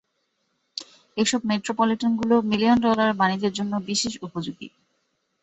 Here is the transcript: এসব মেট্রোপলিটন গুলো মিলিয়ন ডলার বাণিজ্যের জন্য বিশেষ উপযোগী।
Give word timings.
এসব 1.17 1.41
মেট্রোপলিটন 1.49 2.11
গুলো 2.19 2.35
মিলিয়ন 2.51 2.77
ডলার 2.85 3.09
বাণিজ্যের 3.19 3.53
জন্য 3.59 3.73
বিশেষ 3.89 4.13
উপযোগী। 4.27 4.67